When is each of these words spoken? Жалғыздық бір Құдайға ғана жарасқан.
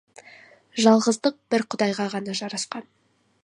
Жалғыздық 0.85 1.37
бір 1.55 1.67
Құдайға 1.75 2.11
ғана 2.15 2.39
жарасқан. 2.41 2.93